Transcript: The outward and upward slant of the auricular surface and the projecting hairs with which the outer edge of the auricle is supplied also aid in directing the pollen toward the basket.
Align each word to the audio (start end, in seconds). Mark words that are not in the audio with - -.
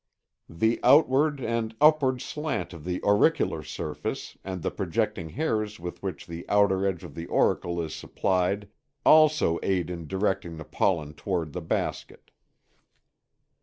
The 0.49 0.79
outward 0.81 1.41
and 1.41 1.75
upward 1.79 2.23
slant 2.23 2.73
of 2.73 2.85
the 2.85 3.03
auricular 3.03 3.61
surface 3.61 4.35
and 4.43 4.63
the 4.63 4.71
projecting 4.71 5.29
hairs 5.29 5.79
with 5.79 6.01
which 6.01 6.25
the 6.25 6.43
outer 6.49 6.87
edge 6.87 7.03
of 7.03 7.13
the 7.13 7.27
auricle 7.27 7.79
is 7.79 7.93
supplied 7.93 8.67
also 9.05 9.59
aid 9.61 9.91
in 9.91 10.07
directing 10.07 10.57
the 10.57 10.65
pollen 10.65 11.13
toward 11.13 11.53
the 11.53 11.61
basket. 11.61 12.31